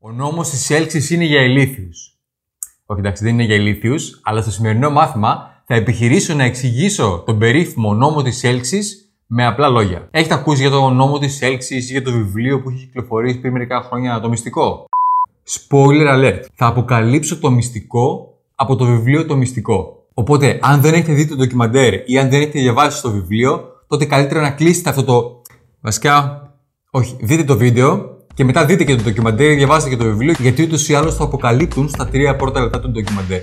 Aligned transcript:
Ο 0.00 0.12
νόμος 0.12 0.50
της 0.50 0.70
έλξης 0.70 1.10
είναι 1.10 1.24
για 1.24 1.42
ηλίθιους. 1.42 2.18
Όχι, 2.86 3.00
εντάξει, 3.00 3.24
δεν 3.24 3.32
είναι 3.32 3.42
για 3.42 3.54
ηλίθιους, 3.54 4.20
αλλά 4.22 4.42
στο 4.42 4.50
σημερινό 4.50 4.90
μάθημα 4.90 5.62
θα 5.66 5.74
επιχειρήσω 5.74 6.34
να 6.34 6.44
εξηγήσω 6.44 7.22
τον 7.26 7.38
περίφημο 7.38 7.94
νόμο 7.94 8.22
της 8.22 8.44
έλξης 8.44 9.12
με 9.26 9.46
απλά 9.46 9.68
λόγια. 9.68 10.08
Έχετε 10.10 10.34
ακούσει 10.34 10.60
για 10.60 10.70
τον 10.70 10.94
νόμο 10.94 11.18
της 11.18 11.42
έλξης 11.42 11.88
ή 11.88 11.92
για 11.92 12.02
το 12.02 12.12
βιβλίο 12.12 12.62
που 12.62 12.68
έχει 12.68 12.78
κυκλοφορήσει 12.78 13.38
πριν 13.38 13.52
μερικά 13.52 13.82
χρόνια 13.82 14.20
το 14.20 14.28
μυστικό; 14.28 14.84
Spoiler 15.48 16.08
alert. 16.14 16.40
Θα 16.54 16.66
αποκαλύψω 16.66 17.38
το 17.38 17.50
μυστικό 17.50 18.38
από 18.54 18.76
το 18.76 18.84
βιβλίο 18.84 19.26
Το 19.26 19.36
Μυστικό. 19.36 20.06
Οπότε, 20.14 20.58
αν 20.62 20.80
δεν 20.80 20.94
έχετε 20.94 21.12
δει 21.12 21.26
το 21.26 21.36
ντοκιμαντέρ 21.36 22.10
ή 22.10 22.18
αν 22.18 22.28
δεν 22.28 22.40
έχετε 22.40 22.58
διαβάσει 22.58 23.02
το 23.02 23.10
βιβλίο, 23.10 23.64
τότε 23.86 24.04
καλύτερα 24.04 24.40
να 24.40 24.50
κλείσετε 24.50 24.90
αυτό 24.90 25.04
το. 25.04 25.42
Βασικά, 25.80 26.42
όχι, 26.90 27.16
δείτε 27.20 27.44
το 27.44 27.56
βίντεο 27.56 28.17
και 28.38 28.44
μετά 28.44 28.64
δείτε 28.64 28.84
και 28.84 28.94
το 28.94 29.02
ντοκιμαντέρ, 29.02 29.54
διαβάστε 29.54 29.88
και 29.88 29.96
το 29.96 30.04
βιβλίο, 30.04 30.34
γιατί 30.38 30.62
ούτως 30.62 30.88
ή 30.88 30.94
άλλως 30.94 31.16
το 31.16 31.24
αποκαλύπτουν 31.24 31.88
στα 31.88 32.08
τρία 32.08 32.36
πρώτα 32.36 32.60
λεπτά 32.60 32.80
του 32.80 32.90
ντοκιμαντέρ. 32.90 33.40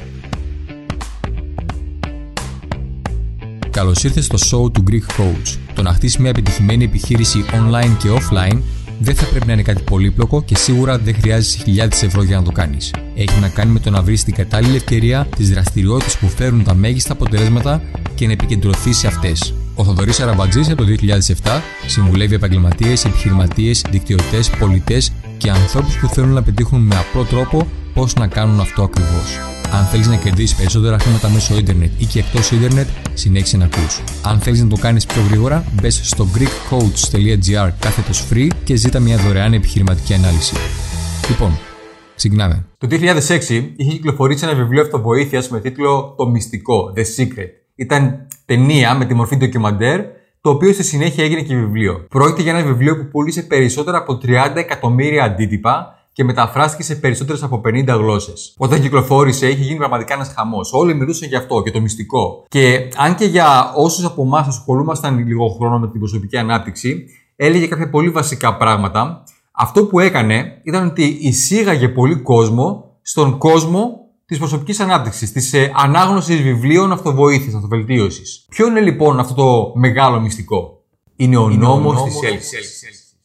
Καλώς 3.69 4.03
ήρθες 4.03 4.25
στο 4.25 4.37
show 4.37 4.73
του 4.73 4.83
Greek 4.89 5.21
Coach. 5.21 5.57
Το 5.73 5.81
να 5.81 5.93
χτίσει 5.93 6.21
μια 6.21 6.29
επιτυχημένη 6.29 6.83
επιχείρηση 6.83 7.45
online 7.51 7.95
και 7.97 8.09
offline 8.09 8.57
δεν 8.99 9.15
θα 9.15 9.25
πρέπει 9.25 9.47
να 9.47 9.53
είναι 9.53 9.61
κάτι 9.61 9.81
πολύπλοκο 9.81 10.43
και 10.43 10.57
σίγουρα 10.57 10.97
δεν 10.97 11.15
χρειάζεσαι 11.15 11.57
χιλιάδες 11.57 12.03
ευρώ 12.03 12.23
για 12.23 12.37
να 12.37 12.43
το 12.43 12.51
κάνεις. 12.51 12.93
Έχει 13.15 13.39
να 13.39 13.49
κάνει 13.49 13.71
με 13.71 13.79
το 13.79 13.89
να 13.89 14.01
βρεις 14.01 14.23
την 14.23 14.33
κατάλληλη 14.33 14.75
ευκαιρία, 14.75 15.27
τις 15.37 15.49
δραστηριότητες 15.49 16.17
που 16.17 16.27
φέρουν 16.27 16.63
τα 16.63 16.73
μέγιστα 16.73 17.13
αποτελέσματα 17.13 17.81
και 18.15 18.25
να 18.25 18.31
επικεντρωθείς 18.31 18.97
σε 18.97 19.07
αυτές. 19.07 19.53
Ο 19.77 19.83
Θοδωρής 19.83 20.19
Αραμπατζής 20.19 20.69
από 20.69 20.83
το 20.83 20.95
2007 21.43 21.61
συμβουλεύει 21.87 22.35
επαγγελματίες, 22.35 23.05
επιχειρηματίες, 23.05 23.85
δικτυωτές, 23.89 24.49
πολιτές 24.49 25.13
και 25.37 25.49
ανθρώπους 25.49 25.97
που 25.97 26.07
θέλουν 26.07 26.33
να 26.33 26.43
πετύχουν 26.43 26.81
με 26.81 26.95
απλό 26.95 27.23
τρόπο 27.23 27.67
πώς 27.93 28.13
να 28.13 28.27
κάνουν 28.27 28.59
αυτό 28.59 28.83
ακριβώς. 28.83 29.39
Αν 29.71 29.85
θέλεις 29.85 30.07
να 30.07 30.15
κερδίσεις 30.15 30.55
περισσότερα 30.55 30.99
χρήματα 30.99 31.29
μέσω 31.29 31.57
ίντερνετ 31.57 31.91
ή 32.01 32.05
και 32.05 32.19
εκτός 32.19 32.51
ίντερνετ, 32.51 32.87
συνέχισε 33.13 33.57
να 33.57 33.65
ακούς. 33.65 34.01
Αν 34.23 34.39
θέλεις 34.39 34.61
να 34.61 34.67
το 34.67 34.75
κάνεις 34.75 35.05
πιο 35.05 35.21
γρήγορα, 35.29 35.65
μπες 35.73 36.01
στο 36.03 36.27
greekcoach.gr 36.35 37.71
κάθετος 37.79 38.27
free 38.31 38.47
και 38.63 38.75
ζήτα 38.75 38.99
μια 38.99 39.17
δωρεάν 39.17 39.53
επιχειρηματική 39.53 40.13
ανάλυση. 40.13 40.55
Λοιπόν, 41.29 41.57
ξεκινάμε. 42.15 42.65
Το 42.77 42.87
2006 42.87 43.73
είχε 43.75 43.91
κυκλοφορήσει 43.91 44.45
ένα 44.45 44.55
βιβλίο 44.55 44.81
αυτοβοήθειας 44.81 45.49
με 45.49 45.59
τίτλο 45.59 46.13
Το 46.17 46.29
Μυστικό, 46.29 46.93
The 46.95 46.99
Secret. 46.99 47.49
Ήταν 47.75 48.27
ταινία 48.45 48.95
με 48.95 49.05
τη 49.05 49.13
μορφή 49.13 49.37
ντοκιμαντέρ, 49.37 50.01
το 50.41 50.49
οποίο 50.49 50.73
στη 50.73 50.83
συνέχεια 50.83 51.23
έγινε 51.23 51.41
και 51.41 51.55
βιβλίο. 51.55 52.05
Πρόκειται 52.09 52.41
για 52.41 52.51
ένα 52.57 52.67
βιβλίο 52.67 52.97
που 52.97 53.07
πούλησε 53.07 53.41
περισσότερα 53.41 53.97
από 53.97 54.19
30 54.25 54.55
εκατομμύρια 54.55 55.23
αντίτυπα 55.23 55.99
και 56.15 56.23
μεταφράστηκε 56.23 56.83
σε 56.83 56.95
περισσότερες 56.95 57.43
από 57.43 57.61
50 57.65 57.85
γλώσσες. 57.87 58.53
Όταν 58.57 58.81
κυκλοφόρησε, 58.81 59.49
είχε 59.49 59.63
γίνει 59.63 59.77
πραγματικά 59.77 60.13
ένας 60.13 60.33
χαμός. 60.35 60.73
Όλοι 60.73 60.95
μιλούσαν 60.95 61.27
για 61.27 61.37
αυτό 61.37 61.61
και 61.61 61.71
το 61.71 61.81
μυστικό. 61.81 62.45
Και 62.47 62.87
αν 62.95 63.15
και 63.15 63.25
για 63.25 63.73
όσους 63.75 64.05
από 64.05 64.21
εμάς 64.21 64.47
ασχολούμασταν 64.47 65.27
λίγο 65.27 65.47
χρόνο 65.47 65.79
με 65.79 65.89
την 65.89 65.99
προσωπική 65.99 66.37
ανάπτυξη, 66.37 67.05
έλεγε 67.35 67.67
κάποια 67.67 67.89
πολύ 67.89 68.09
βασικά 68.09 68.57
πράγματα. 68.57 69.23
Αυτό 69.51 69.85
που 69.85 69.99
έκανε 69.99 70.61
ήταν 70.63 70.87
ότι 70.87 71.03
εισήγαγε 71.03 71.89
πολύ 71.89 72.15
κόσμο 72.15 72.97
στον 73.01 73.37
κόσμο 73.37 74.04
της 74.25 74.37
προσωπικής 74.37 74.79
ανάπτυξης, 74.79 75.31
της 75.31 75.53
ε, 75.53 75.71
ανάγνωσης 75.75 76.41
βιβλίων 76.41 76.91
αυτοβοήθειας, 76.91 77.53
αυτοβελτίωσης. 77.53 78.45
Ποιο 78.49 78.67
είναι 78.67 78.81
λοιπόν 78.81 79.19
αυτό 79.19 79.33
το 79.33 79.71
μεγάλο 79.75 80.19
μυστικό, 80.19 80.83
Είναι 81.15 81.37
ο 81.37 81.49
νόμος 81.49 82.03
της 82.03 82.21
έλξης. 82.21 83.15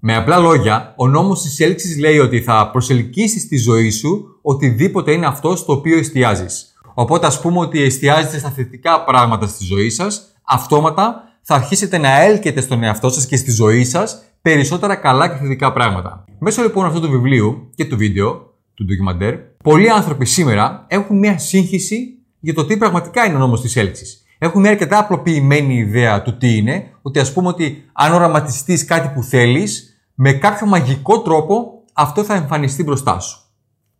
Με 0.00 0.16
απλά 0.16 0.38
λόγια, 0.38 0.94
ο 0.96 1.08
νόμος 1.08 1.42
της 1.42 1.60
έλξης 1.60 1.98
λέει 1.98 2.18
ότι 2.18 2.40
θα 2.40 2.70
προσελκύσεις 2.70 3.42
στη 3.42 3.56
ζωή 3.56 3.90
σου 3.90 4.38
οτιδήποτε 4.42 5.12
είναι 5.12 5.26
αυτό 5.26 5.56
στο 5.56 5.72
οποίο 5.72 5.98
εστιάζεις. 5.98 6.74
Οπότε, 6.94 7.26
ας 7.26 7.40
πούμε 7.40 7.58
ότι 7.58 7.82
εστιάζετε 7.82 8.38
στα 8.38 8.50
θετικά 8.50 9.04
πράγματα 9.04 9.46
στη 9.46 9.64
ζωή 9.64 9.90
σας, 9.90 10.32
αυτόματα 10.44 11.22
θα 11.42 11.54
αρχίσετε 11.54 11.98
να 11.98 12.20
έλκετε 12.20 12.60
στον 12.60 12.82
εαυτό 12.82 13.10
σας 13.10 13.26
και 13.26 13.36
στη 13.36 13.50
ζωή 13.50 13.84
σας 13.84 14.22
περισσότερα 14.42 14.96
καλά 14.96 15.28
και 15.28 15.36
θετικά 15.36 15.72
πράγματα. 15.72 16.24
Μέσω 16.38 16.62
λοιπόν 16.62 16.86
αυτού 16.86 17.00
του 17.00 17.10
βιβλίου 17.10 17.70
και 17.74 17.84
του 17.84 17.96
βίντεο, 17.96 18.49
του 18.80 18.86
ντοκιμαντέρ, 18.86 19.34
πολλοί 19.64 19.90
άνθρωποι 19.90 20.24
σήμερα 20.24 20.84
έχουν 20.88 21.18
μια 21.18 21.38
σύγχυση 21.38 22.18
για 22.40 22.54
το 22.54 22.66
τι 22.66 22.76
πραγματικά 22.76 23.24
είναι 23.24 23.34
ο 23.34 23.38
νόμος 23.38 23.60
της 23.60 23.76
έλξης. 23.76 24.24
Έχουν 24.38 24.60
μια 24.60 24.70
αρκετά 24.70 24.98
απλοποιημένη 24.98 25.74
ιδέα 25.74 26.22
του 26.22 26.36
τι 26.36 26.56
είναι, 26.56 26.90
ότι 27.02 27.18
ας 27.18 27.32
πούμε 27.32 27.48
ότι 27.48 27.84
αν 27.92 28.12
οραματιστείς 28.12 28.84
κάτι 28.84 29.12
που 29.14 29.22
θέλεις, 29.22 30.00
με 30.14 30.32
κάποιο 30.32 30.66
μαγικό 30.66 31.20
τρόπο 31.20 31.82
αυτό 31.92 32.24
θα 32.24 32.34
εμφανιστεί 32.34 32.82
μπροστά 32.82 33.20
σου. 33.20 33.38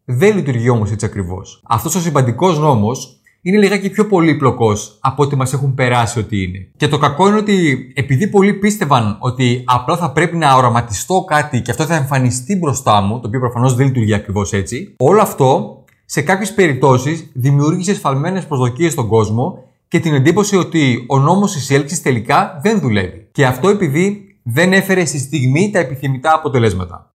Δεν 0.05 0.37
λειτουργεί 0.37 0.69
όμως 0.69 0.91
έτσι 0.91 1.07
ακριβώς. 1.07 1.63
Αυτός 1.69 1.95
ο 1.95 2.01
συμπαντικός 2.01 2.59
νόμος 2.59 3.20
είναι 3.43 3.59
λιγάκι 3.59 3.91
πιο 3.91 4.07
πολύπλοκος 4.07 4.99
από 5.01 5.23
ό,τι 5.23 5.37
μας 5.37 5.53
έχουν 5.53 5.75
περάσει 5.75 6.19
ότι 6.19 6.43
είναι. 6.43 6.69
Και 6.77 6.89
το 6.89 6.99
κακό 6.99 7.29
είναι 7.29 7.37
ότι 7.37 7.93
επειδή 7.95 8.29
πολλοί 8.29 8.55
πίστευαν 8.55 9.17
ότι 9.21 9.63
απλά 9.67 9.97
θα 9.97 10.13
πρέπει 10.13 10.37
να 10.37 10.55
οραματιστώ 10.55 11.25
κάτι 11.27 11.63
και 11.63 11.71
αυτό 11.71 11.85
θα 11.85 11.95
εμφανιστεί 11.95 12.57
μπροστά 12.57 13.01
μου, 13.01 13.21
το 13.21 13.27
οποίο 13.27 13.41
προφανώς 13.41 13.75
δεν 13.75 13.87
λειτουργεί 13.87 14.15
ακριβώς 14.15 14.53
έτσι, 14.53 14.95
όλο 14.99 15.21
αυτό 15.21 15.79
σε 16.05 16.23
κάποιες 16.23 16.55
περιπτώσεις 16.55 17.31
δημιούργησε 17.35 17.95
σφαλμένε 17.95 18.43
προσδοκίες 18.43 18.93
στον 18.93 19.09
κόσμο 19.09 19.65
και 19.89 20.01
την 20.01 20.15
εντύπωση 20.15 20.57
ότι 20.57 21.05
ο 21.09 21.19
νόμος 21.19 21.53
της 21.53 21.71
έλξης 21.71 22.03
τελικά 22.03 22.61
δεν 22.63 22.81
δουλεύει. 22.81 23.29
Και 23.33 23.47
αυτό 23.47 23.69
επειδή 23.69 24.37
δεν 24.43 24.73
έφερε 24.73 25.05
στη 25.05 25.19
στιγμή 25.19 25.71
τα 25.71 25.79
επιθυμητά 25.79 26.35
αποτελέσματα. 26.35 27.15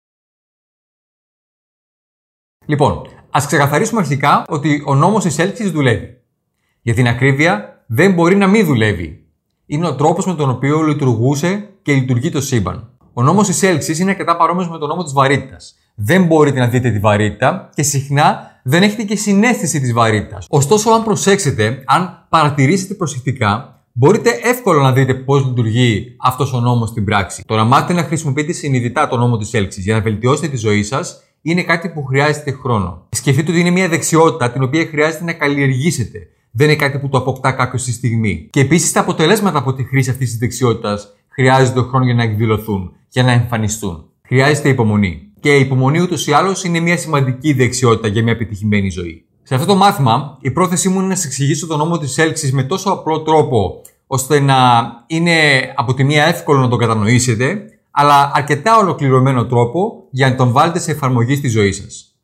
Λοιπόν, 2.65 3.07
ας 3.35 3.45
ξεκαθαρίσουμε 3.45 3.99
αρχικά 3.99 4.43
ότι 4.47 4.83
ο 4.85 4.95
νόμος 4.95 5.23
της 5.23 5.39
έλξης 5.39 5.71
δουλεύει. 5.71 6.17
Για 6.81 6.93
την 6.93 7.07
ακρίβεια, 7.07 7.83
δεν 7.87 8.13
μπορεί 8.13 8.35
να 8.35 8.47
μην 8.47 8.65
δουλεύει. 8.65 9.25
Είναι 9.65 9.87
ο 9.87 9.95
τρόπος 9.95 10.25
με 10.25 10.33
τον 10.33 10.49
οποίο 10.49 10.81
λειτουργούσε 10.81 11.69
και 11.81 11.93
λειτουργεί 11.93 12.29
το 12.29 12.41
σύμπαν. 12.41 12.89
Ο 13.13 13.23
νόμος 13.23 13.47
της 13.47 13.63
έλξης 13.63 13.99
είναι 13.99 14.09
αρκετά 14.09 14.37
παρόμοιος 14.37 14.69
με 14.69 14.77
τον 14.77 14.87
νόμο 14.87 15.03
της 15.03 15.13
βαρύτητας. 15.13 15.75
Δεν 15.95 16.23
μπορείτε 16.23 16.59
να 16.59 16.67
δείτε 16.67 16.91
τη 16.91 16.99
βαρύτητα 16.99 17.69
και 17.75 17.83
συχνά 17.83 18.51
δεν 18.63 18.83
έχετε 18.83 19.03
και 19.03 19.15
συνέστηση 19.15 19.79
της 19.79 19.93
βαρύτητας. 19.93 20.45
Ωστόσο, 20.49 20.89
αν 20.89 21.03
προσέξετε, 21.03 21.83
αν 21.85 22.25
παρατηρήσετε 22.29 22.93
προσεκτικά, 22.93 23.83
μπορείτε 23.91 24.29
εύκολα 24.43 24.81
να 24.81 24.93
δείτε 24.93 25.13
πώς 25.13 25.45
λειτουργεί 25.45 26.15
αυτός 26.21 26.53
ο 26.53 26.59
νόμος 26.59 26.89
στην 26.89 27.05
πράξη. 27.05 27.43
Το 27.45 27.55
να 27.55 27.63
μάθετε 27.63 27.93
να 27.93 28.03
χρησιμοποιείτε 28.03 28.51
συνειδητά 28.51 29.07
το 29.07 29.17
νόμο 29.17 29.37
της 29.37 29.53
έλξης 29.53 29.83
για 29.83 29.95
να 29.95 30.01
βελτιώσετε 30.01 30.47
τη 30.47 30.57
ζωή 30.57 30.83
σας 30.83 31.19
είναι 31.47 31.63
κάτι 31.63 31.89
που 31.89 32.03
χρειάζεται 32.03 32.51
χρόνο. 32.51 33.07
Σκεφτείτε 33.09 33.51
ότι 33.51 33.59
είναι 33.59 33.69
μια 33.69 33.89
δεξιότητα 33.89 34.51
την 34.51 34.63
οποία 34.63 34.85
χρειάζεται 34.85 35.23
να 35.23 35.33
καλλιεργήσετε. 35.33 36.19
Δεν 36.51 36.67
είναι 36.67 36.75
κάτι 36.75 36.99
που 36.99 37.09
το 37.09 37.17
αποκτά 37.17 37.51
κάποιος 37.51 37.81
στη 37.81 37.91
στιγμή. 37.91 38.47
Και 38.49 38.59
επίσης 38.59 38.91
τα 38.91 38.99
αποτελέσματα 38.99 39.57
από 39.57 39.73
τη 39.73 39.83
χρήση 39.83 40.09
αυτής 40.09 40.29
της 40.29 40.37
δεξιότητας 40.37 41.13
χρειάζεται 41.29 41.79
χρόνο 41.81 42.05
για 42.05 42.13
να 42.13 42.23
εκδηλωθούν, 42.23 42.91
για 43.09 43.23
να 43.23 43.31
εμφανιστούν. 43.31 44.05
Χρειάζεται 44.27 44.69
υπομονή. 44.69 45.21
Και 45.39 45.55
η 45.55 45.59
υπομονή 45.59 46.01
ούτως 46.01 46.27
ή 46.27 46.31
άλλως 46.31 46.63
είναι 46.63 46.79
μια 46.79 46.97
σημαντική 46.97 47.53
δεξιότητα 47.53 48.07
για 48.07 48.23
μια 48.23 48.31
επιτυχημένη 48.31 48.89
ζωή. 48.89 49.25
Σε 49.43 49.55
αυτό 49.55 49.67
το 49.67 49.75
μάθημα, 49.75 50.37
η 50.41 50.51
πρόθεσή 50.51 50.89
μου 50.89 50.99
είναι 50.99 51.07
να 51.07 51.15
σας 51.15 51.25
εξηγήσω 51.25 51.67
τον 51.67 51.77
νόμο 51.77 51.97
της 51.97 52.17
έλξης 52.17 52.53
με 52.53 52.63
τόσο 52.63 52.89
απλό 52.89 53.21
τρόπο, 53.21 53.81
ώστε 54.07 54.39
να 54.39 54.55
είναι 55.07 55.33
από 55.75 55.93
τη 55.93 56.03
μία 56.03 56.25
εύκολο 56.25 56.59
να 56.59 56.67
τον 56.67 56.79
κατανοήσετε, 56.79 57.65
αλλά 57.97 58.31
αρκετά 58.33 58.77
ολοκληρωμένο 58.77 59.45
τρόπο 59.45 60.07
για 60.11 60.29
να 60.29 60.35
τον 60.35 60.51
βάλετε 60.51 60.79
σε 60.79 60.91
εφαρμογή 60.91 61.35
στη 61.35 61.47
ζωή 61.47 61.71
σας. 61.71 62.19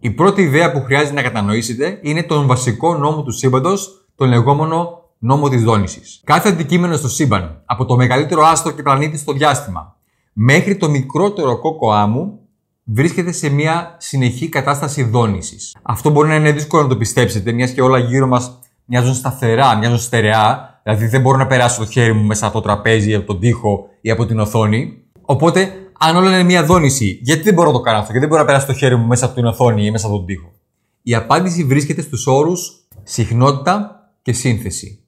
Η 0.00 0.10
πρώτη 0.10 0.42
ιδέα 0.42 0.72
που 0.72 0.82
χρειάζεται 0.82 1.14
να 1.14 1.22
κατανοήσετε 1.22 1.98
είναι 2.02 2.22
τον 2.22 2.46
βασικό 2.46 2.94
νόμο 2.94 3.22
του 3.22 3.30
σύμπαντος, 3.30 4.08
τον 4.14 4.28
λεγόμενο 4.28 5.02
νόμο 5.18 5.48
της 5.48 5.64
δόνησης. 5.64 6.20
Κάθε 6.24 6.48
αντικείμενο 6.48 6.96
στο 6.96 7.08
σύμπαν, 7.08 7.62
από 7.64 7.84
το 7.84 7.96
μεγαλύτερο 7.96 8.42
άστρο 8.42 8.72
και 8.72 8.82
πλανήτη 8.82 9.16
στο 9.16 9.32
διάστημα, 9.32 9.96
μέχρι 10.32 10.76
το 10.76 10.90
μικρότερο 10.90 11.58
κόκο 11.58 11.92
άμμου, 11.92 12.38
βρίσκεται 12.84 13.32
σε 13.32 13.48
μια 13.48 13.96
συνεχή 13.98 14.48
κατάσταση 14.48 15.02
δόνησης. 15.02 15.76
Αυτό 15.82 16.10
μπορεί 16.10 16.28
να 16.28 16.34
είναι 16.34 16.52
δύσκολο 16.52 16.82
να 16.82 16.88
το 16.88 16.96
πιστέψετε, 16.96 17.52
μιας 17.52 17.70
και 17.70 17.82
όλα 17.82 17.98
γύρω 17.98 18.26
μας 18.26 18.58
μοιάζουν 18.84 19.14
σταθερά, 19.14 19.76
μοιάζουν 19.76 19.98
στερεά. 19.98 20.69
Δηλαδή 20.82 21.06
δεν 21.06 21.20
μπορώ 21.20 21.36
να 21.36 21.46
περάσω 21.46 21.84
το 21.84 21.90
χέρι 21.90 22.12
μου 22.12 22.22
μέσα 22.22 22.46
από 22.46 22.54
το 22.54 22.60
τραπέζι, 22.60 23.14
από 23.14 23.26
τον 23.26 23.40
τοίχο 23.40 23.88
ή 24.00 24.10
από 24.10 24.26
την 24.26 24.38
οθόνη. 24.38 25.02
Οπότε, 25.20 25.72
αν 25.98 26.16
όλα 26.16 26.28
είναι 26.28 26.42
μια 26.42 26.64
δόνηση, 26.64 27.18
γιατί 27.22 27.42
δεν 27.42 27.54
μπορώ 27.54 27.70
να 27.70 27.76
το 27.76 27.80
κάνω 27.80 27.98
αυτό, 27.98 28.12
γιατί 28.12 28.26
δεν 28.26 28.28
μπορώ 28.28 28.40
να 28.40 28.46
περάσω 28.46 28.66
το 28.66 28.72
χέρι 28.72 28.96
μου 28.96 29.06
μέσα 29.06 29.24
από 29.24 29.34
την 29.34 29.44
οθόνη 29.44 29.84
ή 29.84 29.90
μέσα 29.90 30.06
από 30.06 30.16
τον 30.16 30.26
τοίχο; 30.26 30.52
Η 31.02 31.14
απάντηση 31.14 31.64
βρίσκεται 31.64 32.02
στους 32.02 32.26
όρους 32.26 32.88
συχνότητα 33.02 34.00
και 34.22 34.32
σύνθεση. 34.32 35.04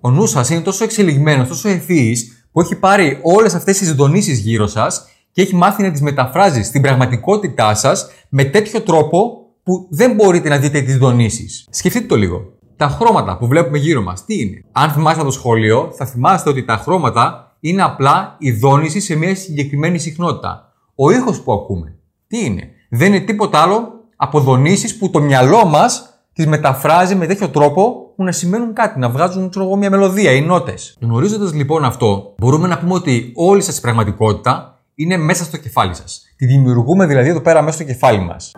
Ο 0.00 0.10
νους 0.10 0.30
σας 0.30 0.50
είναι 0.50 0.60
τόσο 0.60 0.84
εξελιγμένος, 0.84 1.48
τόσο 1.48 1.68
ευθύης, 1.68 2.48
που 2.52 2.60
έχει 2.60 2.76
πάρει 2.76 3.18
όλες 3.22 3.54
αυτές 3.54 3.78
τις 3.78 3.94
δονήσει 3.94 4.32
γύρω 4.32 4.66
σας 4.66 5.06
και 5.32 5.42
έχει 5.42 5.54
μάθει 5.54 5.82
να 5.82 5.90
τις 5.90 6.00
μεταφράζει 6.00 6.62
στην 6.62 6.82
πραγματικότητά 6.82 7.74
σας 7.74 8.10
με 8.28 8.44
τέτοιο 8.44 8.80
τρόπο 8.80 9.46
που 9.62 9.86
δεν 9.90 10.14
μπορείτε 10.14 10.48
να 10.48 10.58
δείτε 10.58 10.80
τις 10.80 10.98
δονήσεις. 10.98 11.66
Σκεφτείτε 11.70 12.06
το 12.06 12.16
λίγο. 12.16 12.57
Τα 12.78 12.88
χρώματα 12.88 13.36
που 13.36 13.46
βλέπουμε 13.46 13.78
γύρω 13.78 14.02
μας, 14.02 14.24
τι 14.24 14.40
είναι; 14.40 14.64
Αν 14.72 14.90
θυμάστε 14.90 15.22
το 15.22 15.30
σχολείο, 15.30 15.90
θα 15.96 16.06
θυμάστε 16.06 16.50
ότι 16.50 16.64
τα 16.64 16.76
χρώματα 16.76 17.56
είναι 17.60 17.82
απλά 17.82 18.36
η 18.38 18.52
δόνηση 18.52 19.00
σε 19.00 19.14
μια 19.14 19.34
συγκεκριμένη 19.34 19.98
συχνότητα. 19.98 20.72
Ο 20.94 21.10
ήχος 21.10 21.40
που 21.40 21.52
ακούμε. 21.52 21.94
Τι 22.26 22.44
είναι; 22.44 22.62
Δεν 22.90 23.12
είναι 23.12 23.24
τίποτα 23.24 23.62
άλλο 23.62 23.90
από 24.16 24.40
δονήσεις 24.40 24.98
που 24.98 25.10
το 25.10 25.20
μυαλό 25.20 25.64
μας 25.64 26.22
τις 26.32 26.46
μεταφράζει 26.46 27.14
με 27.14 27.26
τέτοιο 27.26 27.48
τρόπο 27.48 28.12
που 28.16 28.24
να 28.24 28.32
σημαίνουν 28.32 28.72
κάτι, 28.72 28.98
να 28.98 29.08
βγάζουν 29.08 29.50
ξέρω, 29.50 29.76
μια 29.76 29.90
μελωδία 29.90 30.32
ή 30.32 30.40
νότες. 30.40 30.96
Γνωρίζοντας 31.00 31.52
λοιπόν 31.52 31.84
αυτό, 31.84 32.34
μπορούμε 32.38 32.68
να 32.68 32.78
πούμε 32.78 32.94
ότι 32.94 33.32
όλη 33.34 33.62
σας 33.62 33.78
η 33.78 33.80
πραγματικότητα 33.80 34.78
είναι 34.94 35.16
μέσα 35.16 35.44
στο 35.44 35.56
κεφάλι 35.56 35.94
σας. 35.94 36.22
Τη 36.36 36.46
δημιουργούμε 36.46 37.06
δηλαδή 37.06 37.28
εδώ 37.28 37.40
πέρα 37.40 37.62
μέσα 37.62 37.76
στο 37.76 37.84
κεφάλι 37.84 38.20
μας. 38.20 38.52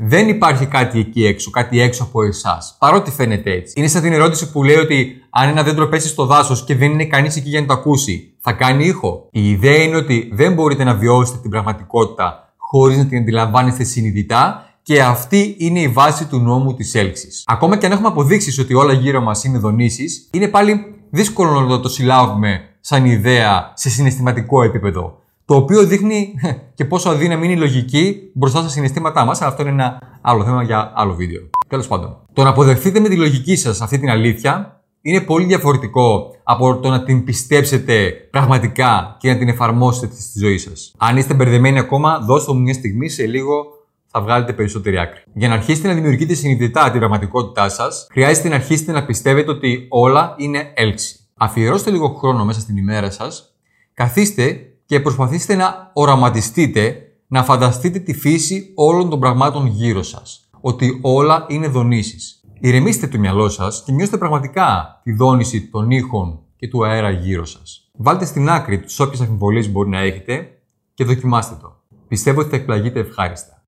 Δεν 0.00 0.28
υπάρχει 0.28 0.66
κάτι 0.66 0.98
εκεί 0.98 1.26
έξω, 1.26 1.50
κάτι 1.50 1.80
έξω 1.80 2.02
από 2.02 2.22
εσάς. 2.22 2.76
Παρότι 2.78 3.10
φαίνεται 3.10 3.50
έτσι. 3.50 3.72
Είναι 3.76 3.88
σαν 3.88 4.02
την 4.02 4.12
ερώτηση 4.12 4.50
που 4.50 4.62
λέει 4.62 4.76
ότι 4.76 5.16
αν 5.30 5.48
ένα 5.48 5.62
δέντρο 5.62 5.88
πέσει 5.88 6.08
στο 6.08 6.26
δάσος 6.26 6.64
και 6.64 6.74
δεν 6.74 6.90
είναι 6.92 7.04
κανείς 7.04 7.36
εκεί 7.36 7.48
για 7.48 7.60
να 7.60 7.66
το 7.66 7.72
ακούσει, 7.72 8.34
θα 8.40 8.52
κάνει 8.52 8.84
ήχο. 8.84 9.28
Η 9.30 9.50
ιδέα 9.50 9.82
είναι 9.82 9.96
ότι 9.96 10.30
δεν 10.32 10.52
μπορείτε 10.52 10.84
να 10.84 10.94
βιώσετε 10.94 11.38
την 11.38 11.50
πραγματικότητα 11.50 12.54
χωρίς 12.56 12.96
να 12.96 13.06
την 13.06 13.18
αντιλαμβάνεστε 13.18 13.84
συνειδητά 13.84 14.68
και 14.82 15.02
αυτή 15.02 15.54
είναι 15.58 15.80
η 15.80 15.88
βάση 15.88 16.26
του 16.26 16.38
νόμου 16.38 16.74
της 16.74 16.94
έλξης. 16.94 17.42
Ακόμα 17.46 17.76
και 17.76 17.86
αν 17.86 17.92
έχουμε 17.92 18.08
αποδείξει 18.08 18.60
ότι 18.60 18.74
όλα 18.74 18.92
γύρω 18.92 19.20
μας 19.20 19.44
είναι 19.44 19.58
δονήσεις, 19.58 20.28
είναι 20.32 20.48
πάλι 20.48 20.94
δύσκολο 21.10 21.60
να 21.60 21.80
το 21.80 21.88
συλλάβουμε 21.88 22.60
σαν 22.80 23.04
ιδέα 23.04 23.72
σε 23.74 23.90
συναισθηματικό 23.90 24.62
επίπεδο. 24.62 25.18
Το 25.46 25.54
οποίο 25.54 25.84
δείχνει 25.84 26.34
και 26.76 26.84
πόσο 26.84 27.10
αδύναμη 27.10 27.44
είναι 27.44 27.54
η 27.54 27.58
λογική 27.58 28.30
μπροστά 28.34 28.60
στα 28.60 28.68
συναισθήματά 28.68 29.24
μας, 29.24 29.40
αλλά 29.40 29.50
αυτό 29.50 29.62
είναι 29.62 29.70
ένα 29.70 29.98
άλλο 30.20 30.44
θέμα 30.44 30.62
για 30.62 30.92
άλλο 30.94 31.14
βίντεο. 31.14 31.42
Τέλος 31.68 31.88
πάντων, 31.88 32.16
το 32.32 32.42
να 32.42 32.48
αποδεχτείτε 32.48 33.00
με 33.00 33.08
τη 33.08 33.16
λογική 33.16 33.56
σας 33.56 33.80
αυτή 33.80 33.98
την 33.98 34.10
αλήθεια 34.10 34.82
είναι 35.00 35.20
πολύ 35.20 35.44
διαφορετικό 35.44 36.30
από 36.42 36.78
το 36.78 36.88
να 36.88 37.02
την 37.02 37.24
πιστέψετε 37.24 38.10
πραγματικά 38.30 39.16
και 39.18 39.32
να 39.32 39.38
την 39.38 39.48
εφαρμόσετε 39.48 40.14
στη 40.20 40.38
ζωή 40.38 40.58
σας. 40.58 40.94
Αν 40.98 41.16
είστε 41.16 41.34
μπερδεμένοι 41.34 41.78
ακόμα, 41.78 42.18
δώστε 42.18 42.52
μου 42.52 42.60
μια 42.60 42.74
στιγμή, 42.74 43.08
σε 43.08 43.26
λίγο 43.26 43.64
θα 44.06 44.20
βγάλετε 44.20 44.52
περισσότερη 44.52 44.98
άκρη. 44.98 45.20
Για 45.34 45.48
να 45.48 45.54
αρχίσετε 45.54 45.88
να 45.88 45.94
δημιουργείτε 45.94 46.34
συνειδητά 46.34 46.90
την 46.90 46.98
πραγματικότητά 46.98 47.68
σας, 47.68 48.06
χρειάζεται 48.10 48.48
να 48.48 48.54
αρχίσετε 48.54 48.92
να 48.92 49.04
πιστεύετε 49.04 49.50
ότι 49.50 49.86
όλα 49.88 50.34
είναι 50.38 50.72
έλξη. 50.74 51.18
Αφιερώστε 51.36 51.90
λίγο 51.90 52.08
χρόνο 52.08 52.44
μέσα 52.44 52.60
στην 52.60 52.76
ημέρα 52.76 53.10
σας, 53.10 53.54
καθίστε 53.94 54.73
και 54.86 55.00
προσπαθήστε 55.00 55.54
να 55.54 55.90
οραματιστείτε, 55.92 56.96
να 57.26 57.44
φανταστείτε 57.44 57.98
τη 57.98 58.14
φύση 58.14 58.72
όλων 58.74 59.08
των 59.10 59.20
πραγμάτων 59.20 59.66
γύρω 59.66 60.02
σας. 60.02 60.48
Ότι 60.60 60.98
όλα 61.02 61.46
είναι 61.48 61.68
δονήσεις. 61.68 62.44
Ηρεμήστε 62.60 63.06
το 63.06 63.18
μυαλό 63.18 63.48
σας 63.48 63.82
και 63.86 63.92
νιώστε 63.92 64.18
πραγματικά 64.18 65.00
τη 65.02 65.12
δόνηση 65.12 65.68
των 65.68 65.90
ήχων 65.90 66.40
και 66.56 66.68
του 66.68 66.86
αέρα 66.86 67.10
γύρω 67.10 67.44
σας. 67.44 67.90
Βάλτε 67.92 68.24
στην 68.24 68.48
άκρη 68.48 68.80
τις 68.80 69.00
όποιες 69.00 69.20
αμφιβολίες 69.20 69.70
μπορεί 69.70 69.88
να 69.88 69.98
έχετε 69.98 70.62
και 70.94 71.04
δοκιμάστε 71.04 71.56
το. 71.60 71.82
Πιστεύω 72.08 72.40
ότι 72.40 72.50
θα 72.50 72.56
εκπλαγείτε 72.56 73.00
ευχάριστα. 73.00 73.66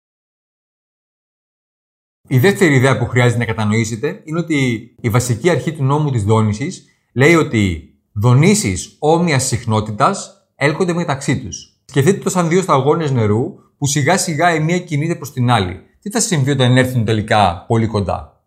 Η 2.29 2.39
δεύτερη 2.39 2.75
ιδέα 2.75 2.99
που 2.99 3.07
χρειάζεται 3.07 3.39
να 3.39 3.45
κατανοήσετε 3.45 4.21
είναι 4.25 4.39
ότι 4.39 4.95
η 5.01 5.11
βασική 5.11 5.51
αρχή 5.51 5.73
του 5.73 5.85
νόμου 5.85 6.11
της 6.11 6.25
δόνησης 6.25 6.85
λέει 7.13 7.35
ότι 7.35 7.95
δονήσεις 8.13 8.97
όμοιας 8.99 9.45
συχνότητας 9.45 10.36
έλκονται 10.57 10.93
μεταξύ 10.93 11.39
τους. 11.39 11.81
Σκεφτείτε 11.85 12.19
το 12.19 12.31
σαν 12.31 12.49
δύο 12.49 12.63
σταγόνες 12.63 13.11
νερού 13.11 13.55
που 13.79 13.87
σιγά 13.87 14.19
σιγά 14.19 14.55
η 14.55 14.61
μία 14.61 14.79
κινείται 14.79 15.15
προς 15.15 15.33
την 15.33 15.51
άλλη. 15.51 15.81
Τι 16.01 16.11
θα 16.11 16.21
συμβεί 16.21 16.51
όταν 16.51 16.77
έρθουν 16.77 17.05
τελικά 17.05 17.65
πολύ 17.69 17.87
κοντά; 17.87 18.41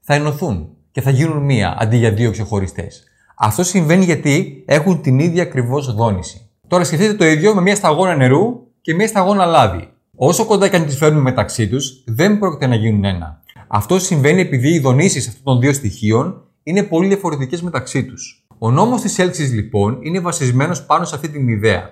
Θα 0.00 0.14
ενωθούν 0.14 0.68
και 0.90 1.00
θα 1.00 1.10
γίνουν 1.10 1.44
μία 1.44 1.76
αντί 1.78 1.96
για 1.96 2.12
δύο 2.12 2.30
ξεχωριστές. 2.30 3.02
Αυτό 3.36 3.62
συμβαίνει 3.62 4.04
γιατί 4.04 4.64
έχουν 4.66 5.00
την 5.02 5.18
ίδια 5.18 5.42
ακριβώς 5.42 5.94
δόνηση. 5.94 6.50
Τώρα 6.68 6.84
σκεφτείτε 6.84 7.14
το 7.14 7.24
ίδιο 7.24 7.54
με 7.54 7.60
μία 7.60 7.76
σταγόνα 7.76 8.16
νερού 8.16 8.66
και 8.80 8.94
μία 8.94 9.08
σταγόνα 9.08 9.44
λάδι. 9.44 9.88
Όσο 10.16 10.44
κοντά 10.44 10.68
και 10.68 10.76
αν 10.76 10.86
τις 10.86 10.96
φέρνουμε 10.96 11.22
μεταξύ 11.22 11.68
τους, 11.68 12.04
δεν 12.06 12.38
πρόκειται 12.38 12.66
να 12.66 12.74
γίνουν 12.74 13.04
ένα. 13.04 13.42
Αυτό 13.68 13.98
συμβαίνει 13.98 14.40
επειδή 14.40 14.68
οι 14.68 14.78
δονήσεις 14.78 15.28
αυτών 15.28 15.42
των 15.44 15.60
δύο 15.60 15.72
στοιχείων 15.72 16.42
είναι 16.62 16.82
πολύ 16.82 17.06
διαφορετικές 17.06 17.62
μεταξύ 17.62 18.04
τους. 18.04 18.37
Ο 18.58 18.70
νόμος 18.70 19.00
της 19.00 19.18
έλξης 19.18 19.52
λοιπόν 19.52 19.98
είναι 20.00 20.20
βασισμένος 20.20 20.84
πάνω 20.86 21.04
σε 21.04 21.14
αυτή 21.14 21.28
την 21.28 21.48
ιδέα. 21.48 21.90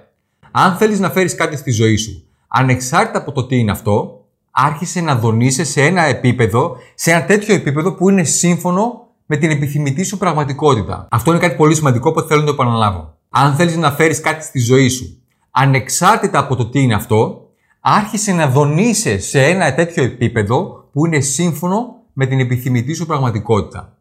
Αν 0.51 0.77
θέλεις 0.77 1.01
να 1.01 1.11
φέρεις 1.11 1.35
κάτι 1.35 1.57
στη 1.57 1.71
ζωή 1.71 1.97
σου, 1.97 2.25
ανεξάρτητα 2.49 3.19
από 3.19 3.33
το 3.33 3.47
τι 3.47 3.59
είναι 3.59 3.71
αυτό, 3.71 4.25
άρχισε 4.51 5.01
να 5.01 5.15
δονείσαι 5.15 5.65
σε 5.65 5.83
ένα 5.83 6.03
επίπεδο, 6.03 6.77
σε 6.95 7.11
ένα 7.11 7.25
τέτοιο 7.25 7.55
επίπεδο 7.55 7.95
που 7.95 8.11
είναι 8.11 8.25
σύμφωνο 8.25 9.07
με 9.27 9.37
την 9.37 9.51
επιθυμητή 9.51 10.05
σου 10.05 10.19
πραγματικότητα. 10.19 11.09
Αυτό 11.11 11.31
είναι 11.31 11.41
κάτι 11.41 11.57
πολύ 11.57 11.75
σημαντικό 11.75 12.13
που 12.13 12.21
θέλω 12.21 12.41
να 12.41 12.47
το 12.47 12.53
επαναλάβω. 12.53 13.15
Αν 13.31 13.55
θέλεις 13.55 13.77
να 13.77 13.93
φέρεις 13.93 14.21
κάτι 14.21 14.45
στη 14.45 14.59
ζωή 14.59 14.89
σου, 14.89 15.23
ανεξάρτητα 15.51 16.39
από 16.39 16.57
το 16.57 16.67
τι 16.69 16.81
είναι 16.81 16.95
αυτό, 16.95 17.49
άρχισε 17.81 18.33
να 18.33 18.49
δονείσαι 18.49 19.19
σε 19.19 19.45
ένα 19.45 19.75
τέτοιο 19.75 20.05
επίπεδο 20.05 20.89
που 20.93 21.07
είναι 21.07 21.21
σύμφωνο 21.21 21.97
με 22.13 22.27
την 22.27 22.41
επιθυμητή 22.41 22.95
σου 22.95 23.07
πραγματικότητα. 23.07 23.96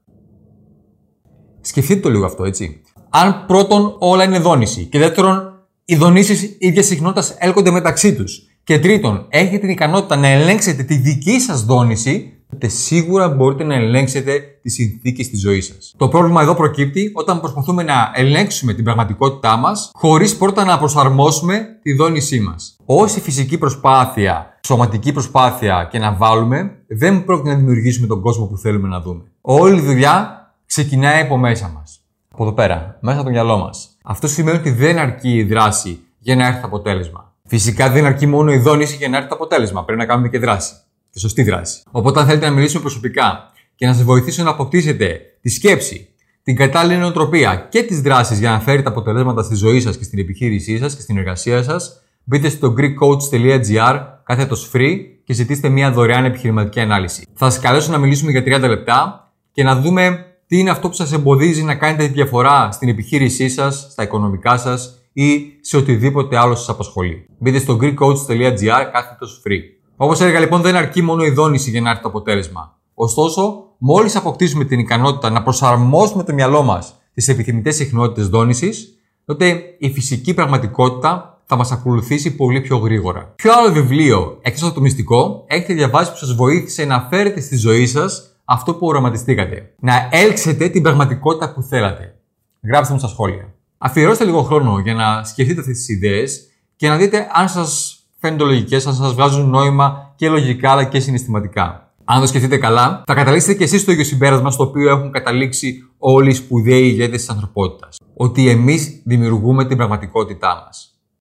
Σκεφτείτε 1.65 1.99
το 1.99 2.09
λίγο 2.09 2.25
αυτό, 2.25 2.43
έτσι. 2.43 2.81
Αν 3.09 3.43
πρώτον 3.47 3.95
όλα 3.99 4.23
είναι 4.23 4.39
δόνηση 4.39 4.85
και 4.85 4.99
δεύτερον 4.99 5.53
οι 5.85 5.95
δονήσεις 5.95 6.55
ίδιας 6.59 6.85
συχνότητας 6.85 7.35
έλκονται 7.37 7.71
μεταξύ 7.71 8.15
τους 8.15 8.41
και 8.63 8.79
τρίτον 8.79 9.25
έχετε 9.29 9.57
την 9.57 9.69
ικανότητα 9.69 10.15
να 10.15 10.27
ελέγξετε 10.27 10.83
τη 10.83 10.95
δική 10.95 11.39
σας 11.39 11.65
δόνηση, 11.65 12.33
τότε 12.51 12.67
σίγουρα 12.67 13.29
μπορείτε 13.29 13.63
να 13.63 13.75
ελέγξετε 13.75 14.39
τις 14.61 14.73
συνθήκες 14.73 15.29
της 15.29 15.39
ζωής 15.39 15.65
σας. 15.65 15.93
Το 15.97 16.07
πρόβλημα 16.07 16.41
εδώ 16.41 16.55
προκύπτει 16.55 17.11
όταν 17.13 17.39
προσπαθούμε 17.39 17.83
να 17.83 18.11
ελέγξουμε 18.13 18.73
την 18.73 18.83
πραγματικότητά 18.83 19.57
μας 19.57 19.91
χωρίς 19.93 20.37
πρώτα 20.37 20.63
να 20.63 20.77
προσαρμόσουμε 20.77 21.79
τη 21.81 21.93
δόνησή 21.93 22.39
μας. 22.39 22.77
Όση 22.85 23.19
φυσική 23.21 23.57
προσπάθεια, 23.57 24.59
σωματική 24.65 25.11
προσπάθεια 25.11 25.87
και 25.91 25.99
να 25.99 26.13
βάλουμε, 26.13 26.71
δεν 26.87 27.25
πρόκειται 27.25 27.49
να 27.49 27.55
δημιουργήσουμε 27.55 28.07
τον 28.07 28.21
κόσμο 28.21 28.45
που 28.45 28.57
θέλουμε 28.57 28.87
να 28.87 29.01
δούμε. 29.01 29.23
Όλη 29.41 29.77
η 29.77 29.81
δουλειά 29.81 30.44
ξεκινάει 30.65 31.21
από 31.21 31.37
μέσα 31.37 31.67
μας. 31.67 31.99
Από 32.31 32.43
εδώ 32.43 32.53
πέρα, 32.53 32.97
μέσα 33.01 33.17
από 33.17 33.25
το 33.25 33.31
μυαλό 33.31 33.57
μας. 33.57 33.97
Αυτό 34.03 34.27
σημαίνει 34.27 34.57
ότι 34.57 34.71
δεν 34.71 34.97
αρκεί 34.97 35.33
η 35.35 35.43
δράση 35.43 35.99
για 36.19 36.35
να 36.35 36.47
έρθει 36.47 36.59
το 36.59 36.67
αποτέλεσμα. 36.67 37.33
Φυσικά 37.47 37.89
δεν 37.89 38.05
αρκεί 38.05 38.25
μόνο 38.25 38.51
η 38.51 38.57
δόνηση 38.57 38.95
για 38.95 39.09
να 39.09 39.17
έρθει 39.17 39.29
το 39.29 39.35
αποτέλεσμα. 39.35 39.85
Πρέπει 39.85 39.99
να 39.99 40.05
κάνουμε 40.05 40.29
και 40.29 40.39
δράση. 40.39 40.73
Και 41.11 41.19
σωστή 41.19 41.43
δράση. 41.43 41.81
Οπότε, 41.91 42.19
αν 42.19 42.25
θέλετε 42.25 42.45
να 42.45 42.51
μιλήσουμε 42.51 42.81
προσωπικά 42.81 43.51
και 43.75 43.85
να 43.85 43.93
σας 43.93 44.03
βοηθήσω 44.03 44.43
να 44.43 44.49
αποκτήσετε 44.49 45.21
τη 45.41 45.49
σκέψη, 45.49 46.09
την 46.43 46.55
κατάλληλη 46.55 46.99
νοοτροπία 46.99 47.67
και 47.69 47.83
τις 47.83 48.01
δράσεις 48.01 48.39
για 48.39 48.51
να 48.51 48.59
φέρετε 48.59 48.89
αποτελέσματα 48.89 49.43
στη 49.43 49.55
ζωή 49.55 49.81
σας 49.81 49.97
και 49.97 50.03
στην 50.03 50.19
επιχείρησή 50.19 50.77
σας 50.77 50.95
και 50.95 51.01
στην 51.01 51.17
εργασία 51.17 51.63
σας, 51.63 52.01
μπείτε 52.23 52.49
στο 52.49 52.73
greekcoach.gr 52.77 53.99
κάθετο 54.23 54.55
free 54.73 54.95
και 55.23 55.33
ζητήστε 55.33 55.69
μια 55.69 55.91
δωρεάν 55.91 56.25
επιχειρηματική 56.25 56.79
ανάλυση. 56.79 57.25
Θα 57.33 57.49
σας 57.49 57.59
καλέσω 57.59 57.91
να 57.91 57.97
μιλήσουμε 57.97 58.31
για 58.31 58.43
30 58.59 58.67
λεπτά 58.67 59.31
και 59.51 59.63
να 59.63 59.75
δούμε 59.75 60.25
τι 60.47 60.59
είναι 60.59 60.69
αυτό 60.69 60.87
που 60.87 60.95
σας 60.95 61.11
εμποδίζει 61.11 61.63
να 61.63 61.75
κάνετε 61.75 62.05
τη 62.05 62.13
διαφορά 62.13 62.71
στην 62.71 62.89
επιχείρησή 62.89 63.49
σας, 63.49 63.87
στα 63.91 64.03
οικονομικά 64.03 64.57
σας 64.57 64.99
ή 65.13 65.45
σε 65.61 65.77
οτιδήποτε 65.77 66.37
άλλο 66.37 66.55
σας 66.55 66.69
απασχολεί. 66.69 67.25
Μπείτε 67.37 67.59
στο 67.59 67.77
greekcoach.gr 67.81 68.89
κάθετος 68.91 69.41
free. 69.45 69.59
Όπως 69.95 70.21
έλεγα 70.21 70.39
λοιπόν 70.39 70.61
δεν 70.61 70.75
αρκεί 70.75 71.01
μόνο 71.01 71.23
η 71.23 71.29
δόνηση 71.29 71.69
για 71.69 71.81
να 71.81 71.89
έρθει 71.89 72.01
το 72.01 72.07
αποτέλεσμα. 72.07 72.79
Ωστόσο, 72.93 73.63
μόλις 73.77 74.15
αποκτήσουμε 74.15 74.65
την 74.65 74.79
ικανότητα 74.79 75.29
να 75.29 75.43
προσαρμόσουμε 75.43 76.23
το 76.23 76.33
μυαλό 76.33 76.63
μας 76.63 76.95
στις 77.11 77.27
επιθυμητές 77.27 77.75
συχνότητες 77.75 78.27
δόνησης, 78.27 78.97
τότε 79.25 79.61
η 79.77 79.91
φυσική 79.91 80.33
πραγματικότητα 80.33 81.39
θα 81.45 81.55
μας 81.55 81.71
ακολουθήσει 81.71 82.35
πολύ 82.35 82.61
πιο 82.61 82.77
γρήγορα. 82.77 83.33
Ποιο 83.35 83.51
άλλο 83.53 83.71
βιβλίο, 83.71 84.37
εκτός 84.41 84.63
από 84.63 84.73
το 84.73 84.81
μυστικό, 84.81 85.43
έχετε 85.47 85.73
διαβάσει 85.73 86.11
που 86.11 86.17
σας 86.17 86.35
βοήθησε 86.35 86.85
να 86.85 87.07
φέρετε 87.09 87.41
στη 87.41 87.57
ζωή 87.57 87.85
σας 87.85 88.34
αυτό 88.45 88.73
που 88.73 88.87
οραματιστήκατε. 88.87 89.73
Να 89.79 90.07
έλξετε 90.11 90.69
την 90.69 90.81
πραγματικότητα 90.81 91.53
που 91.53 91.61
θέλατε. 91.61 92.15
Γράψτε 92.63 92.93
μου 92.93 92.99
στα 92.99 93.07
σχόλια. 93.07 93.53
Αφιερώστε 93.77 94.23
λίγο 94.25 94.41
χρόνο 94.41 94.79
για 94.79 94.93
να 94.93 95.23
σκεφτείτε 95.23 95.59
αυτές 95.59 95.77
τις 95.77 95.89
ιδέες 95.89 96.49
και 96.75 96.87
να 96.87 96.95
δείτε 96.97 97.27
αν 97.33 97.49
σας 97.49 97.99
φαίνονται 98.19 98.43
λογικές, 98.43 98.87
αν 98.87 98.93
σας 98.93 99.13
βγάζουν 99.13 99.49
νόημα 99.49 100.13
και 100.15 100.29
λογικά 100.29 100.71
αλλά 100.71 100.83
και 100.83 100.99
συναισθηματικά. 100.99 101.93
Αν 102.05 102.21
το 102.21 102.27
σκεφτείτε 102.27 102.57
καλά, 102.57 103.03
θα 103.05 103.13
καταλήξετε 103.13 103.53
και 103.53 103.63
εσείς 103.63 103.81
στο 103.81 103.91
ίδιο 103.91 104.03
συμπέρασμα 104.03 104.51
στο 104.51 104.63
οποίο 104.63 104.89
έχουν 104.89 105.11
καταλήξει 105.11 105.89
όλοι 105.97 106.29
οι 106.29 106.33
σπουδαίοι 106.33 106.83
ηγέτες 106.83 107.19
της 107.19 107.29
ανθρωπότητας. 107.29 107.97
Ότι 108.15 108.49
εμείς 108.49 109.01
δημιουργούμε 109.05 109.65
την 109.65 109.77
πραγματικότητά 109.77 110.63
μας. 110.65 110.94